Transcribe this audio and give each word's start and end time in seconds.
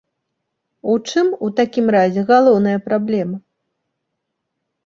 У 0.93 0.95
чым, 1.09 1.27
у 1.47 1.49
такім 1.59 1.93
разе, 1.97 2.21
галоўная 2.31 2.77
праблема? 2.89 3.37